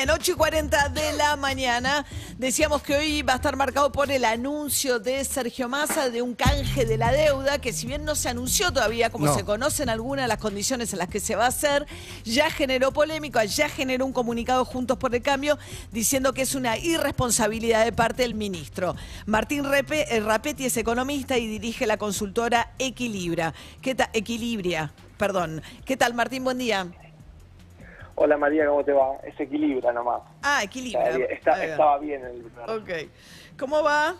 Bien, 0.00 0.08
8 0.08 0.32
y 0.32 0.34
40 0.34 0.88
de 0.88 1.12
la 1.12 1.36
mañana. 1.36 2.06
Decíamos 2.38 2.80
que 2.82 2.96
hoy 2.96 3.20
va 3.20 3.34
a 3.34 3.36
estar 3.36 3.54
marcado 3.54 3.92
por 3.92 4.10
el 4.10 4.24
anuncio 4.24 4.98
de 4.98 5.22
Sergio 5.26 5.68
Massa 5.68 6.08
de 6.08 6.22
un 6.22 6.34
canje 6.34 6.86
de 6.86 6.96
la 6.96 7.12
deuda, 7.12 7.58
que 7.58 7.74
si 7.74 7.86
bien 7.86 8.06
no 8.06 8.14
se 8.14 8.30
anunció 8.30 8.72
todavía, 8.72 9.10
como 9.10 9.26
No. 9.26 9.34
se 9.34 9.44
conocen 9.44 9.90
algunas 9.90 10.24
de 10.24 10.28
las 10.28 10.38
condiciones 10.38 10.94
en 10.94 11.00
las 11.00 11.08
que 11.08 11.20
se 11.20 11.36
va 11.36 11.44
a 11.44 11.48
hacer, 11.48 11.86
ya 12.24 12.50
generó 12.50 12.94
polémica, 12.94 13.44
ya 13.44 13.68
generó 13.68 14.06
un 14.06 14.14
comunicado 14.14 14.64
Juntos 14.64 14.96
por 14.96 15.14
el 15.14 15.20
Cambio 15.20 15.58
diciendo 15.92 16.32
que 16.32 16.40
es 16.42 16.54
una 16.54 16.78
irresponsabilidad 16.78 17.84
de 17.84 17.92
parte 17.92 18.22
del 18.22 18.32
ministro. 18.34 18.96
Martín 19.26 19.64
Repe, 19.64 20.16
eh, 20.16 20.20
Rapetti 20.20 20.64
es 20.64 20.78
economista 20.78 21.36
y 21.36 21.46
dirige 21.46 21.86
la 21.86 21.98
consultora 21.98 22.72
Equilibra. 22.78 23.52
¿Qué 23.82 23.94
tal? 23.94 24.08
Equilibria, 24.14 24.94
perdón. 25.18 25.60
¿Qué 25.84 25.98
tal, 25.98 26.14
Martín? 26.14 26.42
Buen 26.42 26.56
día. 26.56 26.86
Hola 28.22 28.36
María, 28.36 28.66
¿cómo 28.66 28.84
te 28.84 28.92
va? 28.92 29.16
Es 29.24 29.40
equilibra 29.40 29.94
nomás. 29.94 30.20
Ah, 30.42 30.62
Equilibra. 30.62 31.08
está- 31.30 31.64
estaba 31.64 31.98
bien 31.98 32.22
el. 32.22 32.44
Ok. 32.68 32.90
¿Cómo 33.58 33.82
va? 33.82 34.14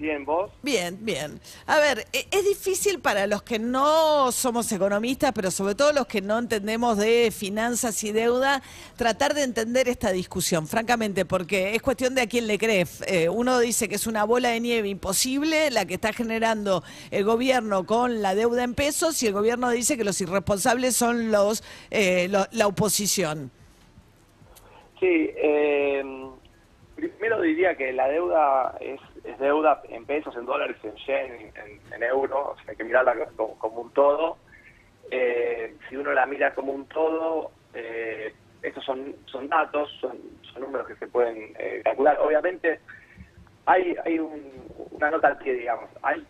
Bien, 0.00 0.24
¿vos? 0.24 0.50
Bien, 0.62 0.96
bien. 1.02 1.38
A 1.66 1.78
ver, 1.78 2.06
e- 2.14 2.26
es 2.30 2.42
difícil 2.48 3.00
para 3.00 3.26
los 3.26 3.42
que 3.42 3.58
no 3.58 4.32
somos 4.32 4.72
economistas, 4.72 5.30
pero 5.34 5.50
sobre 5.50 5.74
todo 5.74 5.92
los 5.92 6.06
que 6.06 6.22
no 6.22 6.38
entendemos 6.38 6.96
de 6.96 7.30
finanzas 7.30 8.02
y 8.02 8.10
deuda, 8.10 8.62
tratar 8.96 9.34
de 9.34 9.42
entender 9.42 9.90
esta 9.90 10.10
discusión, 10.10 10.66
francamente, 10.66 11.26
porque 11.26 11.74
es 11.74 11.82
cuestión 11.82 12.14
de 12.14 12.22
a 12.22 12.26
quién 12.26 12.46
le 12.46 12.56
crees. 12.56 13.02
Eh, 13.06 13.28
uno 13.28 13.58
dice 13.58 13.90
que 13.90 13.96
es 13.96 14.06
una 14.06 14.24
bola 14.24 14.48
de 14.48 14.60
nieve 14.60 14.88
imposible 14.88 15.70
la 15.70 15.84
que 15.84 15.94
está 15.94 16.14
generando 16.14 16.82
el 17.10 17.24
gobierno 17.24 17.84
con 17.84 18.22
la 18.22 18.34
deuda 18.34 18.64
en 18.64 18.72
pesos 18.72 19.22
y 19.22 19.26
el 19.26 19.34
gobierno 19.34 19.68
dice 19.68 19.98
que 19.98 20.04
los 20.04 20.18
irresponsables 20.22 20.96
son 20.96 21.30
los 21.30 21.62
eh, 21.90 22.26
lo- 22.30 22.46
la 22.52 22.66
oposición. 22.68 23.50
Sí, 24.98 25.30
eh, 25.36 26.02
primero 26.96 27.40
diría 27.42 27.74
que 27.76 27.92
la 27.92 28.08
deuda 28.08 28.76
es, 28.80 28.98
es 29.30 29.38
deuda 29.38 29.80
en 29.88 30.04
pesos, 30.06 30.34
en 30.36 30.46
dólares, 30.46 30.76
en 30.82 30.94
yen, 30.96 31.52
en, 31.54 31.92
en 31.94 32.02
euros, 32.02 32.48
o 32.52 32.56
sea, 32.56 32.64
hay 32.70 32.76
que 32.76 32.84
mirarla 32.84 33.14
como, 33.36 33.80
un 33.80 33.90
todo. 33.92 34.38
Eh, 35.10 35.74
si 35.88 35.96
uno 35.96 36.12
la 36.12 36.26
mira 36.26 36.54
como 36.54 36.72
un 36.72 36.86
todo, 36.86 37.50
eh, 37.74 38.32
estos 38.62 38.84
son, 38.84 39.16
son 39.26 39.48
datos, 39.48 39.90
son, 40.00 40.18
son 40.52 40.62
números 40.62 40.86
que 40.86 40.96
se 40.96 41.06
pueden 41.08 41.52
eh, 41.58 41.80
calcular. 41.84 42.18
Obviamente 42.20 42.80
hay, 43.66 43.96
hay 44.04 44.18
un- 44.18 44.68
una 44.92 45.10
nota 45.10 45.28
al 45.28 45.38
pie, 45.38 45.54
digamos. 45.54 45.88
Hay 46.02 46.24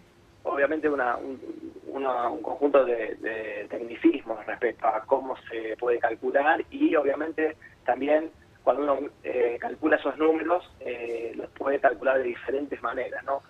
obviamente 0.44 0.88
una, 0.88 1.16
un, 1.16 1.40
una- 1.88 2.28
un 2.30 2.42
conjunto 2.42 2.84
de, 2.84 3.14
de 3.16 3.66
tecnicismos 3.68 4.44
respecto 4.46 4.86
a 4.86 5.04
cómo 5.06 5.36
se 5.50 5.76
puede 5.76 5.98
calcular 5.98 6.64
y 6.70 6.94
obviamente 6.94 7.56
también 7.84 8.30
cuando 8.74 8.92
uno 8.92 9.10
eh, 9.24 9.56
calcula 9.60 9.96
esos 9.96 10.16
números 10.16 10.64
eh, 10.80 11.32
los 11.34 11.50
puede 11.50 11.80
calcular 11.80 12.18
de 12.18 12.24
diferentes 12.24 12.80
maneras, 12.82 13.24
¿no? 13.24 13.42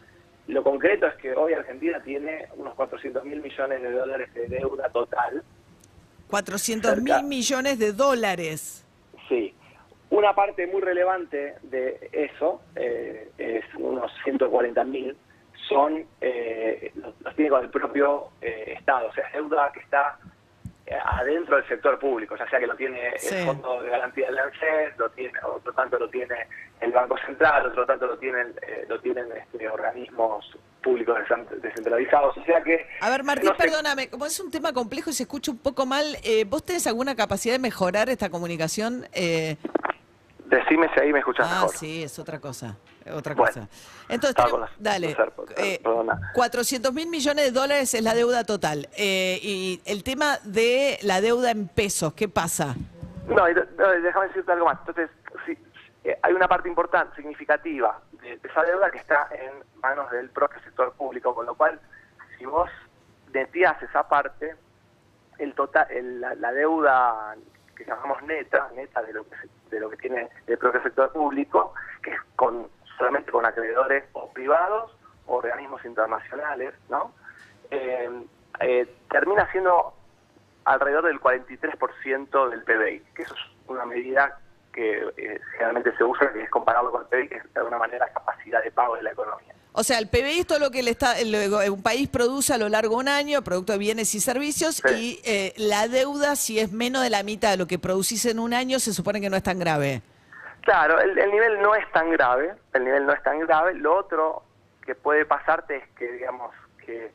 Lo 0.46 0.62
concreto 0.62 1.06
es 1.06 1.14
que 1.16 1.34
hoy 1.34 1.52
Argentina 1.52 2.00
tiene 2.02 2.48
unos 2.56 2.74
400 2.74 3.24
mil 3.24 3.40
millones 3.42 3.82
de 3.82 3.92
dólares 3.92 4.32
de 4.34 4.48
deuda 4.48 4.88
total. 4.88 5.42
400 6.28 7.02
mil 7.02 7.22
millones 7.24 7.78
de 7.78 7.92
dólares. 7.92 8.86
Sí. 9.28 9.54
Una 10.08 10.34
parte 10.34 10.66
muy 10.66 10.80
relevante 10.80 11.54
de 11.62 12.08
eso, 12.12 12.62
eh, 12.74 13.30
es 13.38 13.64
unos 13.76 14.10
140 14.24 14.84
mil, 14.84 15.16
son, 15.68 16.04
eh, 16.20 16.92
los, 16.96 17.14
los 17.20 17.36
tiene 17.36 17.50
con 17.50 17.62
el 17.62 17.70
propio 17.70 18.30
Estado, 18.40 19.08
o 19.08 19.12
sea, 19.12 19.30
deuda 19.32 19.70
que 19.72 19.80
está 19.80 20.18
adentro 20.98 21.56
del 21.56 21.68
sector 21.68 21.98
público, 21.98 22.36
ya 22.36 22.48
sea 22.48 22.58
que 22.58 22.66
lo 22.66 22.74
tiene 22.76 23.12
Sí. 23.18 23.34
el 23.36 23.44
Fondo 23.46 23.82
de 23.82 23.90
Garantía 23.90 24.26
del 24.26 24.38
ANSES, 24.38 24.98
lo 24.98 25.08
tiene, 25.10 25.32
otro 25.44 25.72
tanto 25.72 25.98
lo 25.98 26.08
tiene 26.08 26.34
el 26.80 26.92
Banco 26.92 27.16
Central, 27.26 27.66
otro 27.66 27.86
tanto 27.86 28.06
lo 28.06 28.18
tienen, 28.18 28.54
eh, 28.62 28.86
lo 28.88 29.00
tienen 29.00 29.26
este, 29.32 29.68
organismos 29.68 30.44
públicos 30.82 31.16
descent- 31.18 31.48
descentralizados, 31.60 32.36
o 32.38 32.44
sea 32.44 32.62
que... 32.62 32.86
A 33.02 33.10
ver, 33.10 33.22
Martín, 33.22 33.50
no 33.50 33.56
sé- 33.56 33.62
perdóname, 33.62 34.08
como 34.08 34.24
es 34.26 34.40
un 34.40 34.50
tema 34.50 34.72
complejo 34.72 35.10
y 35.10 35.12
se 35.12 35.24
escucha 35.24 35.50
un 35.52 35.58
poco 35.58 35.84
mal, 35.86 36.16
eh, 36.24 36.44
¿vos 36.48 36.64
tenés 36.64 36.86
alguna 36.86 37.14
capacidad 37.14 37.54
de 37.54 37.58
mejorar 37.58 38.08
esta 38.08 38.30
comunicación? 38.30 39.06
Eh, 39.12 39.56
Decime 40.46 40.88
si 40.94 41.00
ahí 41.00 41.12
me 41.12 41.20
escuchas 41.20 41.46
ah, 41.48 41.60
mejor. 41.62 41.76
sí, 41.76 42.02
es 42.02 42.18
otra 42.18 42.40
cosa, 42.40 42.76
otra 43.12 43.34
Bueno, 43.34 43.52
cosa. 43.52 43.68
Entonces, 44.08 44.52
las- 44.58 44.70
dale, 44.78 45.16
eh, 45.56 45.80
perdona. 45.82 46.32
400 46.34 46.92
mil 46.92 47.08
millones 47.08 47.44
de 47.46 47.50
dólares 47.52 47.92
es 47.94 48.02
la 48.02 48.14
deuda 48.14 48.44
total. 48.44 48.88
Eh, 48.96 49.38
y 49.42 49.80
el 49.84 50.02
tema 50.04 50.38
de 50.44 50.98
la 51.02 51.20
deuda 51.20 51.50
en 51.50 51.68
pesos, 51.68 52.12
¿qué 52.14 52.28
pasa? 52.28 52.74
No, 53.26 53.44
déjame 53.44 54.28
decirte 54.28 54.52
algo 54.52 54.66
más. 54.66 54.78
Entonces, 54.80 55.10
sí, 55.46 55.56
eh, 56.04 56.18
hay 56.22 56.32
una 56.32 56.48
parte 56.48 56.68
importante, 56.68 57.14
significativa, 57.16 58.00
de, 58.22 58.40
esa 58.42 58.62
deuda 58.62 58.90
que 58.90 58.98
está 58.98 59.28
en 59.32 59.52
manos 59.80 60.10
del 60.10 60.30
propio 60.30 60.60
sector 60.62 60.92
público, 60.94 61.34
con 61.34 61.46
lo 61.46 61.54
cual, 61.54 61.78
si 62.38 62.44
vos 62.44 62.68
neteás 63.32 63.80
esa 63.82 64.08
parte, 64.08 64.56
el 65.38 65.54
total, 65.54 65.86
el- 65.90 66.20
la, 66.20 66.34
la 66.34 66.52
deuda 66.52 67.36
que 67.76 67.84
llamamos 67.84 68.22
neta, 68.24 68.68
neta 68.74 69.00
de 69.02 69.12
lo 69.12 69.24
que, 69.28 69.36
se- 69.36 69.48
de 69.70 69.80
lo 69.80 69.88
que 69.88 69.96
tiene 69.96 70.28
el 70.46 70.58
propio 70.58 70.82
sector 70.82 71.12
público, 71.12 71.72
que 72.02 72.10
es 72.10 72.18
con 72.36 72.68
solamente 73.00 73.32
con 73.32 73.44
acreedores 73.46 74.04
o 74.12 74.30
privados 74.30 74.92
o 75.26 75.36
organismos 75.36 75.82
internacionales, 75.84 76.74
¿no? 76.90 77.12
Eh, 77.70 78.08
eh, 78.60 78.94
termina 79.10 79.50
siendo 79.50 79.94
alrededor 80.64 81.06
del 81.06 81.18
43% 81.20 82.50
del 82.50 82.62
PBI, 82.62 83.02
que 83.14 83.22
eso 83.22 83.34
es 83.34 83.40
una 83.66 83.86
medida 83.86 84.38
que 84.72 84.98
eh, 85.16 85.40
generalmente 85.52 85.96
se 85.96 86.04
usa, 86.04 86.30
que 86.32 86.42
es 86.42 86.50
compararlo 86.50 86.92
con 86.92 87.02
el 87.02 87.08
PBI, 87.08 87.28
que 87.28 87.36
es 87.38 87.54
de 87.54 87.58
alguna 87.60 87.78
manera 87.78 88.06
capacidad 88.12 88.62
de 88.62 88.70
pago 88.70 88.96
de 88.96 89.02
la 89.02 89.10
economía. 89.12 89.54
O 89.72 89.82
sea, 89.82 89.98
el 89.98 90.08
PBI 90.08 90.40
es 90.40 90.46
todo 90.46 90.58
lo 90.58 90.70
que 90.70 90.80
el 90.80 90.88
el- 90.88 91.70
un 91.70 91.82
país 91.82 92.08
produce 92.08 92.52
a 92.52 92.58
lo 92.58 92.68
largo 92.68 92.96
de 92.96 93.00
un 93.02 93.08
año, 93.08 93.42
producto 93.42 93.72
de 93.72 93.78
bienes 93.78 94.14
y 94.14 94.20
servicios, 94.20 94.82
Sí. 94.86 95.20
y 95.24 95.28
eh, 95.28 95.54
la 95.56 95.88
deuda, 95.88 96.36
si 96.36 96.58
es 96.58 96.70
menos 96.72 97.02
de 97.02 97.10
la 97.10 97.22
mitad 97.22 97.52
de 97.52 97.56
lo 97.56 97.66
que 97.66 97.78
producís 97.78 98.26
en 98.26 98.40
un 98.40 98.52
año, 98.52 98.78
se 98.78 98.92
supone 98.92 99.20
que 99.20 99.30
no 99.30 99.36
es 99.36 99.42
tan 99.44 99.58
grave. 99.58 100.02
Claro, 100.62 101.00
el, 101.00 101.18
el 101.18 101.30
nivel 101.30 101.60
no 101.62 101.74
es 101.74 101.90
tan 101.92 102.10
grave, 102.10 102.54
el 102.74 102.84
nivel 102.84 103.06
no 103.06 103.12
es 103.12 103.22
tan 103.22 103.38
grave. 103.40 103.74
Lo 103.74 103.96
otro 103.96 104.42
que 104.84 104.94
puede 104.94 105.24
pasarte 105.24 105.76
es 105.76 105.88
que, 105.96 106.10
digamos, 106.12 106.54
que 106.84 107.10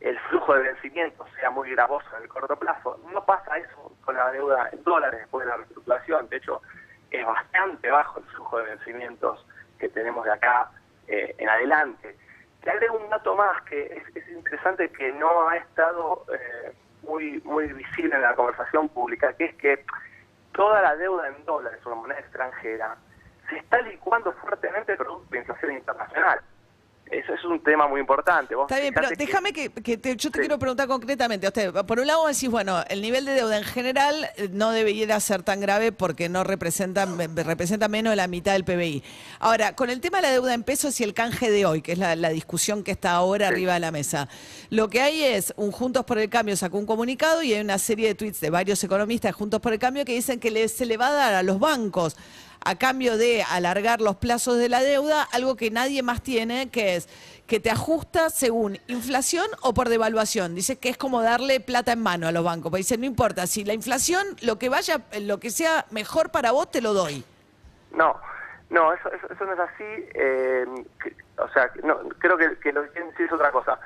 el 0.00 0.18
flujo 0.28 0.54
de 0.54 0.62
vencimientos 0.64 1.28
sea 1.38 1.50
muy 1.50 1.70
gravoso 1.70 2.06
en 2.16 2.24
el 2.24 2.28
corto 2.28 2.56
plazo. 2.56 3.00
No 3.12 3.24
pasa 3.24 3.56
eso 3.58 3.92
con 4.04 4.16
la 4.16 4.30
deuda 4.32 4.68
en 4.72 4.82
dólares 4.82 5.20
después 5.20 5.44
de 5.44 5.50
la 5.50 5.56
reestructuración. 5.58 6.28
De 6.28 6.36
hecho, 6.36 6.60
es 7.10 7.24
bastante 7.24 7.90
bajo 7.90 8.18
el 8.18 8.24
flujo 8.26 8.58
de 8.58 8.64
vencimientos 8.64 9.46
que 9.78 9.88
tenemos 9.88 10.24
de 10.24 10.32
acá 10.32 10.70
eh, 11.06 11.34
en 11.38 11.48
adelante. 11.48 12.16
Te 12.62 12.70
agrego 12.70 12.98
un 12.98 13.10
dato 13.10 13.36
más 13.36 13.62
que 13.62 13.82
es, 13.84 14.16
es 14.16 14.28
interesante 14.28 14.90
que 14.90 15.12
no 15.12 15.48
ha 15.48 15.56
estado 15.56 16.24
eh, 16.32 16.72
muy, 17.02 17.40
muy 17.44 17.72
visible 17.72 18.14
en 18.16 18.22
la 18.22 18.34
conversación 18.34 18.88
pública, 18.88 19.32
que 19.34 19.46
es 19.46 19.54
que 19.56 19.84
toda 20.52 20.82
la 20.82 20.96
deuda 20.96 21.28
en 21.28 21.44
dólares 21.44 21.80
o 21.84 21.92
en 21.92 21.98
moneda 21.98 22.20
extranjera 22.20 22.96
se 23.48 23.56
está 23.56 23.80
licuando 23.82 24.32
fuertemente 24.34 24.96
producto 24.96 25.30
de 25.30 25.38
inflación 25.38 25.72
internacional. 25.72 26.40
Eso 27.12 27.34
es 27.34 27.44
un 27.44 27.62
tema 27.62 27.86
muy 27.88 28.00
importante. 28.00 28.54
Vos 28.54 28.64
Está 28.70 28.80
bien, 28.80 28.94
pero 28.94 29.10
que- 29.10 29.16
déjame 29.16 29.52
que, 29.52 29.68
que 29.70 29.98
te- 29.98 30.16
yo 30.16 30.30
te 30.30 30.38
Sí. 30.38 30.40
quiero 30.40 30.58
preguntar 30.58 30.88
concretamente 30.88 31.46
usted. 31.46 31.70
Por 31.84 32.00
un 32.00 32.06
lado 32.06 32.26
decís, 32.26 32.48
bueno, 32.48 32.82
el 32.88 33.02
nivel 33.02 33.26
de 33.26 33.34
deuda 33.34 33.58
en 33.58 33.64
general 33.64 34.30
eh, 34.36 34.48
no 34.50 34.70
debería 34.70 35.20
ser 35.20 35.42
tan 35.42 35.60
grave 35.60 35.92
porque 35.92 36.30
no 36.30 36.42
representa, 36.42 37.04
representa 37.04 37.88
menos 37.88 38.12
de 38.12 38.16
la 38.16 38.28
mitad 38.28 38.52
del 38.54 38.64
PBI. 38.64 39.02
Ahora, 39.40 39.76
con 39.76 39.90
el 39.90 40.00
tema 40.00 40.18
de 40.18 40.22
la 40.22 40.30
deuda 40.30 40.54
en 40.54 40.62
pesos 40.62 40.98
y 41.02 41.04
el 41.04 41.12
canje 41.12 41.50
de 41.50 41.66
hoy, 41.66 41.82
que 41.82 41.92
es 41.92 41.98
la, 41.98 42.16
la 42.16 42.30
discusión 42.30 42.82
que 42.82 42.92
está 42.92 43.10
ahora 43.12 43.48
Sí. 43.48 43.52
arriba 43.52 43.74
de 43.74 43.80
la 43.80 43.90
mesa, 43.90 44.28
lo 44.70 44.88
que 44.88 45.02
hay 45.02 45.22
es 45.22 45.52
un 45.56 45.70
Juntos 45.70 46.06
por 46.06 46.18
el 46.18 46.30
Cambio 46.30 46.56
sacó 46.56 46.78
un 46.78 46.86
comunicado 46.86 47.42
y 47.42 47.52
hay 47.52 47.60
una 47.60 47.76
serie 47.78 48.08
de 48.08 48.14
tweets 48.14 48.40
de 48.40 48.48
varios 48.48 48.82
economistas 48.84 49.28
de 49.28 49.32
Juntos 49.34 49.60
por 49.60 49.74
el 49.74 49.78
Cambio 49.78 50.06
que 50.06 50.12
dicen 50.14 50.40
que 50.40 50.50
le- 50.50 50.66
se 50.68 50.86
le 50.86 50.96
va 50.96 51.08
a 51.08 51.12
dar 51.12 51.34
a 51.34 51.42
los 51.42 51.58
bancos 51.58 52.16
a 52.64 52.76
cambio 52.76 53.16
de 53.18 53.42
alargar 53.42 54.00
los 54.00 54.16
plazos 54.16 54.58
de 54.58 54.68
la 54.68 54.80
deuda, 54.82 55.22
algo 55.32 55.56
que 55.56 55.70
nadie 55.70 56.02
más 56.02 56.22
tiene, 56.22 56.70
que 56.70 56.96
es 56.96 57.08
que 57.46 57.60
te 57.60 57.70
ajusta 57.70 58.30
según 58.30 58.78
inflación 58.86 59.46
o 59.62 59.74
por 59.74 59.88
devaluación. 59.88 60.54
Dice 60.54 60.78
que 60.78 60.88
es 60.88 60.96
como 60.96 61.20
darle 61.22 61.60
plata 61.60 61.92
en 61.92 62.02
mano 62.02 62.26
a 62.28 62.32
los 62.32 62.44
bancos. 62.44 62.70
Porque 62.70 62.78
dice, 62.78 62.96
no 62.98 63.04
importa, 63.04 63.46
si 63.46 63.64
la 63.64 63.74
inflación, 63.74 64.24
lo 64.42 64.58
que 64.58 64.68
vaya, 64.68 65.02
lo 65.20 65.38
que 65.38 65.50
sea 65.50 65.84
mejor 65.90 66.30
para 66.30 66.52
vos, 66.52 66.70
te 66.70 66.80
lo 66.80 66.94
doy. 66.94 67.24
No, 67.92 68.16
no, 68.70 68.92
eso, 68.94 69.12
eso, 69.12 69.26
eso 69.32 69.44
no 69.44 69.52
es 69.52 69.58
así. 69.60 69.84
eh, 70.14 70.64
que- 71.02 71.16
o 71.38 71.48
sea, 71.52 71.70
no, 71.82 71.98
creo 72.18 72.36
que, 72.38 72.56
que 72.58 72.72
lo 72.72 72.82
que 72.84 72.90
quieren 72.90 73.10
decir 73.10 73.26
es 73.26 73.32
otra 73.32 73.50
cosa. 73.50 73.78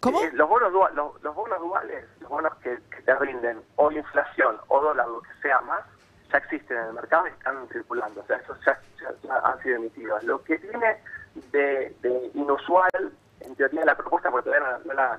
¿Cómo? 0.00 0.22
Eh, 0.22 0.30
los 0.32 0.48
bonos 0.48 0.72
dua- 0.72 0.90
los, 0.94 1.22
los 1.22 1.34
bonos 1.34 1.60
duales, 1.60 2.04
los 2.20 2.30
bonos 2.30 2.54
que, 2.62 2.78
que 2.90 3.02
te 3.02 3.14
rinden 3.16 3.60
o 3.76 3.92
inflación 3.92 4.56
o 4.68 4.80
dólar, 4.80 5.06
lo 5.06 5.20
que 5.20 5.28
sea 5.42 5.60
más, 5.60 5.80
ya 6.30 6.38
existen 6.38 6.76
en 6.78 6.84
el 6.86 6.92
mercado 6.94 7.26
y 7.26 7.30
están 7.30 7.68
circulando. 7.68 8.20
O 8.20 8.24
sea, 8.26 8.36
esos 8.36 8.58
ya, 8.64 8.78
han 9.44 9.62
sido 9.62 9.76
emitidos. 9.76 10.22
Lo 10.24 10.42
que 10.42 10.58
tiene 10.58 11.02
de, 11.52 11.94
de 12.00 12.30
inusual 12.34 12.90
en 13.40 13.56
teoría 13.56 13.84
la 13.84 13.96
propuesta, 13.96 14.30
porque 14.30 14.50
todavía 14.50 14.78
no, 14.84 14.92
la, 14.94 15.18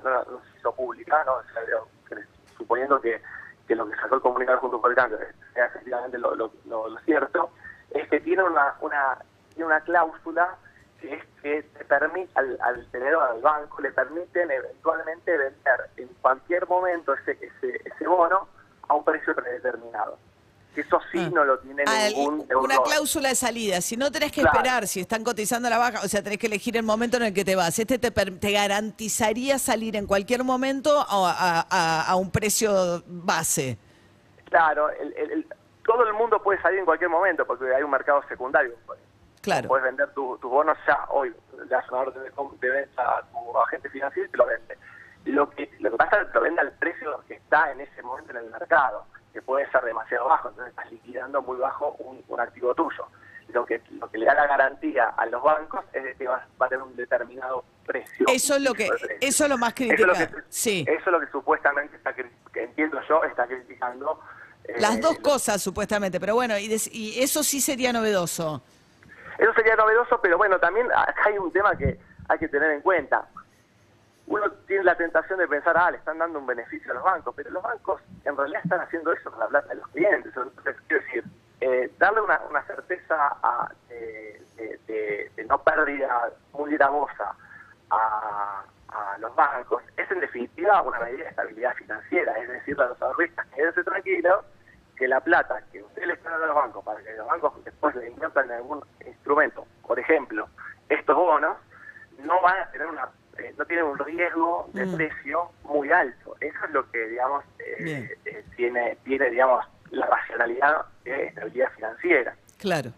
se 0.52 0.58
hizo 0.58 0.72
pública, 0.74 1.22
¿no? 1.24 1.34
O 1.34 1.42
sea, 1.44 2.22
suponiendo 2.56 3.00
que, 3.00 3.20
lo 3.74 3.88
que 3.88 3.96
sacó 3.96 4.16
el 4.16 4.20
comunicado 4.20 4.58
junto 4.58 4.80
por 4.80 4.90
el 4.90 4.96
cambio 4.96 5.18
sea 5.54 5.66
efectivamente 5.66 6.18
lo, 6.18 6.34
lo- 6.34 6.52
cierto, 7.00 7.50
es 7.90 8.06
que 8.08 8.20
tiene 8.20 8.42
una, 8.42 8.74
una, 8.80 9.18
tiene 9.50 9.66
una 9.66 9.80
cláusula 9.80 10.56
que 11.00 11.14
es 11.14 11.24
que 11.42 11.62
te 11.62 11.84
permite 11.86 12.30
al, 12.38 12.58
al 12.60 12.86
al 13.22 13.40
banco, 13.40 13.80
le 13.82 13.90
permiten 13.90 14.50
eventualmente 14.50 15.36
vender 15.36 15.90
en 15.96 16.08
cualquier 16.20 16.66
momento 16.68 17.14
ese, 17.14 17.32
ese, 17.40 17.80
ese 17.84 18.06
bono 18.06 18.46
a 18.88 18.94
un 18.94 19.04
precio 19.04 19.34
predeterminado. 19.34 20.18
Eso 20.74 20.98
sí 21.12 21.18
Ah. 21.18 21.30
no 21.32 21.44
lo 21.44 21.58
tiene 21.58 21.82
Ah, 21.86 22.08
ningún 22.08 22.46
una 22.56 22.78
cláusula 22.82 23.28
de 23.28 23.34
salida. 23.34 23.80
Si 23.82 23.96
no 23.96 24.10
tenés 24.10 24.32
que 24.32 24.40
Claro. 24.40 24.56
esperar, 24.56 24.86
si 24.86 25.00
están 25.00 25.22
cotizando 25.22 25.68
a 25.68 25.70
la 25.70 25.76
baja, 25.78 26.00
o 26.02 26.08
sea, 26.08 26.22
tenés 26.22 26.38
que 26.38 26.46
elegir 26.46 26.76
el 26.78 26.82
momento 26.82 27.18
en 27.18 27.24
el 27.24 27.34
que 27.34 27.44
te 27.44 27.54
vas. 27.56 27.78
Este 27.78 27.98
te, 27.98 28.10
te 28.10 28.52
garantizaría 28.52 29.58
salir 29.58 29.96
en 29.96 30.06
cualquier 30.06 30.44
momento 30.44 30.98
a, 30.98 31.30
a- 31.30 31.66
a- 31.68 32.02
a 32.10 32.16
un 32.16 32.30
precio 32.30 33.02
base. 33.06 33.76
Claro, 34.48 34.88
el- 34.90 35.12
el- 35.16 35.30
el- 35.32 35.46
todo 35.84 36.06
el 36.06 36.14
mundo 36.14 36.42
puede 36.42 36.60
salir 36.62 36.78
en 36.78 36.84
cualquier 36.86 37.10
momento 37.10 37.44
porque 37.46 37.74
hay 37.74 37.82
un 37.82 37.90
mercado 37.90 38.22
secundario. 38.28 38.74
Claro. 39.42 39.68
Puedes 39.68 39.84
vender 39.84 40.08
tu- 40.14 40.38
tus 40.38 40.50
bonos 40.50 40.78
ya 40.86 41.04
hoy. 41.10 41.34
Le 41.58 41.66
das 41.66 41.84
una 41.90 42.00
orden 42.02 42.22
de 42.60 42.70
venta 42.70 43.02
a 43.18 43.22
tu 43.22 43.58
agente 43.58 43.90
financiero 43.90 44.26
y 44.28 44.30
te 44.30 44.36
lo 44.38 44.46
vende. 44.46 44.78
Lo 45.26 45.50
que, 45.50 45.70
lo 45.80 45.90
que 45.90 45.96
pasa 45.96 46.20
es 46.22 46.28
que 46.28 46.34
lo 46.34 46.40
vende 46.42 46.60
al 46.62 46.72
precio 46.72 47.22
que 47.28 47.34
está 47.34 47.72
en 47.72 47.80
ese 47.80 48.02
momento 48.02 48.30
en 48.30 48.38
el 48.38 48.50
mercado, 48.50 49.04
que 49.32 49.42
puede 49.42 49.70
ser 49.70 49.82
demasiado 49.82 50.26
bajo, 50.28 50.48
entonces 50.50 50.70
estás 50.76 50.90
liquidando 50.92 51.42
muy 51.42 51.58
bajo 51.58 51.92
un, 51.98 52.22
un 52.28 52.40
activo 52.40 52.74
tuyo. 52.74 53.06
Lo 53.48 53.66
que, 53.66 53.82
lo 53.90 54.08
que 54.10 54.18
le 54.18 54.26
da 54.26 54.34
la 54.34 54.46
garantía 54.46 55.08
a 55.16 55.26
los 55.26 55.42
bancos 55.42 55.84
es 55.92 56.04
de 56.04 56.14
que 56.14 56.26
va, 56.26 56.46
va 56.60 56.66
a 56.66 56.68
tener 56.68 56.82
un 56.82 56.96
determinado 56.96 57.64
precio. 57.84 58.24
Eso 58.28 58.54
es 58.56 58.62
lo 58.62 58.72
que, 58.72 58.88
eso 59.20 59.44
es 59.44 59.50
lo 59.50 59.58
más 59.58 59.74
Eso 59.78 59.82
es 59.92 59.96
criticado. 59.96 60.42
Sí. 60.48 60.84
eso 60.88 61.00
es 61.00 61.06
lo 61.12 61.20
que 61.20 61.26
supuestamente 61.26 61.96
está, 61.96 62.14
que 62.14 62.30
entiendo 62.54 62.98
yo, 63.08 63.22
está 63.24 63.46
criticando. 63.46 64.20
eh, 64.64 64.74
Las 64.78 65.00
dos 65.00 65.18
cosas, 65.18 65.60
supuestamente, 65.62 66.18
pero 66.20 66.34
bueno, 66.34 66.56
y, 66.56 66.68
des- 66.68 66.88
y 66.94 67.20
eso 67.22 67.42
sí 67.42 67.60
sería 67.60 67.92
novedoso. 67.92 68.62
Eso 69.38 69.52
sería 69.54 69.76
novedoso, 69.76 70.18
pero 70.22 70.38
bueno, 70.38 70.58
también 70.58 70.86
acá 70.92 71.22
hay 71.26 71.36
un 71.36 71.50
tema 71.52 71.76
que 71.76 71.98
hay 72.28 72.38
que 72.38 72.48
tener 72.48 72.70
en 72.70 72.80
cuenta. 72.80 73.26
Uno 74.32 74.50
tiene 74.66 74.84
la 74.84 74.94
tentación 74.94 75.38
de 75.38 75.46
pensar, 75.46 75.76
ah, 75.76 75.90
le 75.90 75.98
están 75.98 76.16
dando 76.16 76.38
un 76.38 76.46
beneficio 76.46 76.90
a 76.92 76.94
los 76.94 77.04
bancos, 77.04 77.34
pero 77.36 77.50
los 77.50 77.62
bancos 77.62 78.00
en 78.24 78.34
realidad 78.34 78.62
están 78.64 78.80
haciendo 78.80 79.12
eso 79.12 79.30
con 79.30 79.38
la 79.38 79.46
plata 79.46 79.68
de 79.68 79.74
los 79.74 79.86
clientes. 79.88 80.32
Entonces, 80.34 80.74
quiero 80.88 81.04
decir, 81.04 81.24
eh, 81.60 81.92
darle 81.98 82.22
una, 82.22 82.40
una 82.48 82.62
certeza 82.62 83.14
a, 83.42 83.70
de, 83.90 84.40
no 85.46 85.62
pérdida 85.62 86.30
muy 86.54 86.72
gravosa 86.72 87.36
a, 87.90 88.64
a 88.88 89.18
los 89.18 89.36
bancos 89.36 89.82
es 89.98 90.10
en 90.10 90.20
definitiva 90.20 90.80
una 90.80 90.98
medida 91.00 91.24
de 91.24 91.28
estabilidad 91.28 91.74
financiera, 91.74 92.32
es 92.38 92.48
decir, 92.48 92.80
a 92.80 92.86
los 92.86 93.02
ahorristas, 93.02 93.46
quédense 93.48 93.84
tranquilos 93.84 94.46
que 94.96 95.08
la 95.08 95.20
plata 95.20 95.62
que 95.70 95.82
ustedes 95.82 96.08
le 96.08 96.14
están 96.14 96.32
dando 96.32 96.44
a 96.44 96.48
los 96.48 96.56
bancos 96.56 96.84
para 96.84 97.02
que 97.02 97.12
los 97.16 97.26
bancos 97.26 97.64
después 97.64 97.94
le 97.96 98.08
inviertan 98.08 98.46
en 98.46 98.52
algún 98.52 98.82
instrumento, 99.04 99.66
por 99.86 99.98
ejemplo, 99.98 100.48
estos 100.88 101.16
bonos, 101.16 101.58
no 102.18 102.40
van 102.40 102.62
a 102.62 102.70
tener 102.70 102.86
una 102.86 103.10
eh, 103.52 103.54
no 103.58 103.64
tienen 103.66 103.84
un 103.86 103.98
riesgo 103.98 104.68
de 104.72 104.86
Mm. 104.86 104.94
precio 104.96 105.50
muy 105.64 105.90
alto. 105.90 106.36
Eso 106.40 106.58
es 106.66 106.70
lo 106.72 106.90
que, 106.90 107.06
digamos, 107.08 107.44
eh, 107.58 108.08
eh, 108.24 108.44
tiene, 108.56 108.96
tiene, 109.04 109.30
digamos, 109.30 109.64
la 109.90 110.06
racionalidad 110.06 110.76
de 111.04 111.26
estabilidad 111.26 111.70
financiera. 111.76 112.34
Claro. 112.58 112.92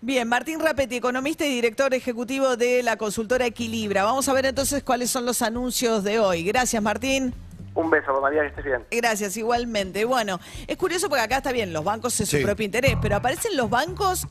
Bien, 0.00 0.28
Martín 0.28 0.60
Rapetti, 0.60 0.96
economista 0.96 1.46
y 1.46 1.48
director 1.54 1.94
ejecutivo 1.94 2.56
de 2.56 2.82
la 2.82 2.96
consultora 2.96 3.46
Equilibra. 3.46 4.04
Vamos 4.04 4.28
a 4.28 4.32
ver 4.34 4.44
entonces 4.46 4.82
cuáles 4.82 5.10
son 5.10 5.24
los 5.24 5.40
anuncios 5.40 6.04
de 6.04 6.18
hoy. 6.18 6.44
Gracias, 6.44 6.82
Martín. 6.82 7.32
Un 7.74 7.90
beso, 7.90 8.20
María, 8.20 8.42
que 8.42 8.48
estés 8.48 8.64
bien. 8.66 8.84
Gracias, 8.90 9.36
igualmente. 9.36 10.04
Bueno, 10.04 10.38
es 10.66 10.76
curioso 10.76 11.08
porque 11.08 11.22
acá 11.24 11.38
está 11.38 11.52
bien, 11.52 11.72
los 11.72 11.82
bancos 11.84 12.20
es 12.20 12.28
su 12.28 12.36
Sí. 12.36 12.42
propio 12.44 12.64
interés, 12.66 12.96
pero 13.00 13.16
aparecen 13.16 13.56
los 13.56 13.68
bancos 13.70 14.28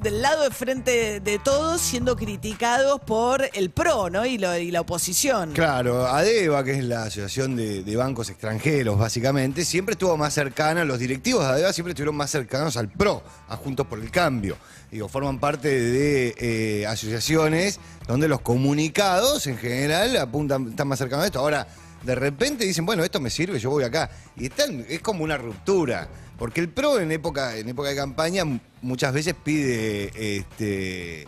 del 0.00 0.22
lado 0.22 0.44
de 0.44 0.50
frente 0.50 1.20
de 1.20 1.38
todos 1.38 1.80
siendo 1.80 2.16
criticados 2.16 3.00
por 3.00 3.48
el 3.52 3.70
PRO, 3.70 4.10
¿no? 4.10 4.24
Y, 4.24 4.38
la 4.38 4.80
oposición. 4.80 5.52
Claro, 5.52 6.06
ADEVA, 6.06 6.62
que 6.64 6.72
es 6.72 6.84
la 6.84 7.04
Asociación 7.04 7.56
de, 7.56 7.82
de 7.82 7.96
Bancos 7.96 8.30
Extranjeros, 8.30 8.98
básicamente, 8.98 9.64
siempre 9.64 9.92
estuvo 9.92 10.16
más 10.16 10.34
cercana, 10.34 10.84
los 10.84 10.98
directivos 10.98 11.42
de 11.44 11.52
ADEVA 11.52 11.72
siempre 11.72 11.92
estuvieron 11.92 12.16
más 12.16 12.30
cercanos 12.30 12.76
al 12.76 12.88
PRO, 12.88 13.22
a 13.48 13.56
Juntos 13.56 13.86
por 13.86 13.98
el 13.98 14.10
Cambio. 14.10 14.56
Digo, 14.90 15.08
forman 15.08 15.38
parte 15.38 15.68
de 15.68 16.34
eh, 16.38 16.86
asociaciones 16.86 17.78
donde 18.06 18.26
los 18.26 18.40
comunicados 18.40 19.46
en 19.46 19.58
general 19.58 20.16
apuntan, 20.16 20.68
están 20.68 20.88
más 20.88 20.98
cercanos 20.98 21.24
a 21.24 21.26
esto. 21.26 21.40
Ahora, 21.40 21.66
de 22.02 22.14
repente 22.14 22.64
dicen, 22.64 22.86
bueno, 22.86 23.04
esto 23.04 23.20
me 23.20 23.30
sirve, 23.30 23.58
yo 23.58 23.70
voy 23.70 23.84
acá. 23.84 24.10
Y 24.36 24.46
están, 24.46 24.84
es 24.88 25.00
como 25.00 25.24
una 25.24 25.36
ruptura. 25.36 26.08
Porque 26.38 26.60
el 26.60 26.68
PRO 26.68 27.00
en 27.00 27.10
época, 27.10 27.56
en 27.56 27.68
época 27.68 27.88
de 27.88 27.96
campaña 27.96 28.44
muchas 28.80 29.12
veces 29.12 29.34
pide 29.34 30.36
este, 30.38 31.26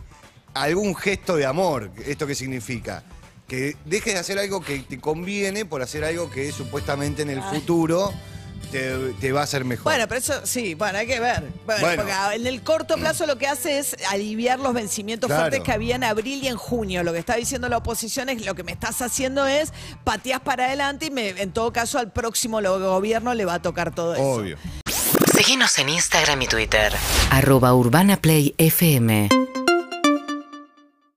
algún 0.54 0.94
gesto 0.94 1.36
de 1.36 1.46
amor. 1.46 1.90
¿Esto 2.06 2.26
qué 2.26 2.34
significa? 2.34 3.02
Que 3.48 3.76
dejes 3.84 4.14
de 4.14 4.20
hacer 4.20 4.38
algo 4.38 4.60
que 4.60 4.78
te 4.80 5.00
conviene 5.00 5.64
por 5.64 5.82
hacer 5.82 6.04
algo 6.04 6.30
que 6.30 6.52
supuestamente 6.52 7.22
en 7.22 7.30
el 7.30 7.42
futuro 7.42 8.12
te, 8.70 9.12
te 9.20 9.32
va 9.32 9.40
a 9.40 9.44
hacer 9.44 9.64
mejor. 9.64 9.84
Bueno, 9.84 10.06
pero 10.08 10.18
eso 10.18 10.40
sí, 10.44 10.74
bueno, 10.74 10.98
hay 10.98 11.06
que 11.06 11.20
ver. 11.20 11.42
Bueno, 11.66 11.80
Bueno. 11.80 12.02
porque 12.02 12.36
en 12.36 12.46
el 12.46 12.62
corto 12.62 12.96
plazo 12.96 13.26
lo 13.26 13.36
que 13.38 13.46
hace 13.46 13.78
es 13.78 13.96
aliviar 14.10 14.58
los 14.60 14.72
vencimientos 14.74 15.28
Claro. 15.28 15.42
fuertes 15.42 15.60
que 15.62 15.72
había 15.72 15.96
en 15.96 16.04
abril 16.04 16.42
y 16.42 16.48
en 16.48 16.56
junio. 16.56 17.02
Lo 17.02 17.12
que 17.12 17.18
está 17.18 17.36
diciendo 17.36 17.68
la 17.68 17.78
oposición 17.78 18.28
es 18.28 18.44
lo 18.46 18.54
que 18.54 18.62
me 18.64 18.72
estás 18.72 19.02
haciendo 19.02 19.46
es 19.46 19.72
pateás 20.04 20.40
para 20.40 20.66
adelante 20.66 21.06
y 21.06 21.10
me- 21.10 21.28
en 21.30 21.52
todo 21.52 21.72
caso 21.72 21.98
al 21.98 22.12
próximo 22.12 22.60
gobierno 22.62 23.34
le 23.34 23.44
va 23.44 23.54
a 23.54 23.62
tocar 23.62 23.94
todo 23.94 24.14
eso. 24.14 24.22
Obvio. 24.22 24.56
Seguinos 25.34 25.78
en 25.78 25.88
Instagram 25.88 26.42
y 26.42 26.46
Twitter. 26.46 26.92
arroba 27.30 27.72
urbanaplayfm 27.74 29.28